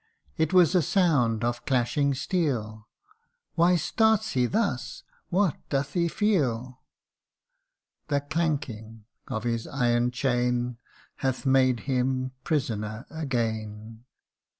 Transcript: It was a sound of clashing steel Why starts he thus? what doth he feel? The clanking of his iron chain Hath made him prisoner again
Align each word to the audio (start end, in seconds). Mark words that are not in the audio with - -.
It 0.35 0.51
was 0.51 0.73
a 0.73 0.81
sound 0.81 1.43
of 1.43 1.63
clashing 1.63 2.15
steel 2.15 2.87
Why 3.53 3.75
starts 3.75 4.31
he 4.31 4.47
thus? 4.47 5.03
what 5.29 5.57
doth 5.69 5.93
he 5.93 6.07
feel? 6.07 6.81
The 8.07 8.21
clanking 8.21 9.05
of 9.27 9.43
his 9.43 9.67
iron 9.67 10.09
chain 10.09 10.79
Hath 11.17 11.45
made 11.45 11.81
him 11.81 12.31
prisoner 12.43 13.05
again 13.11 14.05